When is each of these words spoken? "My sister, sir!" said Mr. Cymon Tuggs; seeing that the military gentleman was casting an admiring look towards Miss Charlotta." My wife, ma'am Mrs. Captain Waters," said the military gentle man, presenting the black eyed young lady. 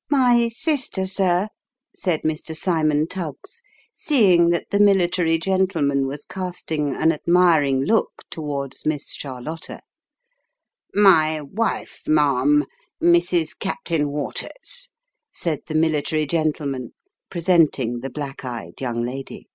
"My 0.10 0.48
sister, 0.48 1.06
sir!" 1.06 1.46
said 1.94 2.22
Mr. 2.22 2.56
Cymon 2.56 3.06
Tuggs; 3.06 3.62
seeing 3.94 4.48
that 4.50 4.70
the 4.72 4.80
military 4.80 5.38
gentleman 5.38 6.08
was 6.08 6.24
casting 6.24 6.96
an 6.96 7.12
admiring 7.12 7.84
look 7.84 8.24
towards 8.28 8.84
Miss 8.84 9.14
Charlotta." 9.14 9.82
My 10.96 11.40
wife, 11.42 12.02
ma'am 12.08 12.64
Mrs. 13.00 13.56
Captain 13.56 14.08
Waters," 14.10 14.90
said 15.32 15.60
the 15.68 15.76
military 15.76 16.26
gentle 16.26 16.66
man, 16.66 16.90
presenting 17.30 18.00
the 18.00 18.10
black 18.10 18.44
eyed 18.44 18.80
young 18.80 19.04
lady. 19.04 19.46